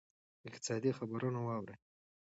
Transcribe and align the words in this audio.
اقتصادي 0.49 0.89
خبرونه 0.97 1.39
واورئ. 1.45 1.75